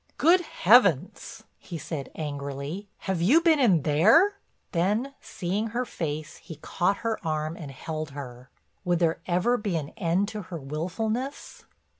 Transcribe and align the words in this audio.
"Good 0.17 0.41
heavens!" 0.41 1.43
he 1.59 1.77
said 1.77 2.09
angrily, 2.15 2.87
"have 3.01 3.21
you 3.21 3.39
been 3.39 3.59
in 3.59 3.83
there?" 3.83 4.39
Then, 4.71 5.13
seeing 5.21 5.67
her 5.67 5.85
face, 5.85 6.37
he 6.37 6.55
caught 6.55 6.97
her 7.05 7.19
arm 7.23 7.55
and 7.55 7.69
held 7.69 8.09
her. 8.17 8.49
Would 8.83 8.97
there 8.97 9.19
ever 9.27 9.57
be 9.57 9.75
an 9.77 9.89
end 9.97 10.27
to 10.29 10.41
her 10.41 10.57
willfulness! 10.57 11.65